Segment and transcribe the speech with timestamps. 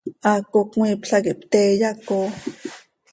[0.23, 2.27] Haaco cmiipla quih pte iyacooo.